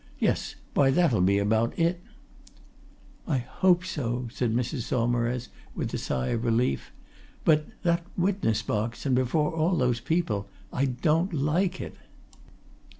Yes, 0.17 0.55
why 0.73 0.89
that'll 0.89 1.21
be 1.21 1.37
about 1.37 1.77
it!" 1.77 2.01
"I 3.27 3.37
hope 3.37 3.85
so!" 3.85 4.29
said 4.31 4.51
Mrs. 4.51 4.81
Saumarez, 4.81 5.49
with 5.75 5.93
a 5.93 5.99
sigh 5.99 6.29
of 6.29 6.43
relief. 6.43 6.91
"But 7.45 7.67
that 7.83 8.03
witness 8.17 8.63
box, 8.63 9.05
and 9.05 9.13
before 9.13 9.53
all 9.53 9.75
these 9.77 9.99
people 9.99 10.47
I 10.73 10.85
don't 10.85 11.31
like 11.31 11.79
it." 11.79 11.97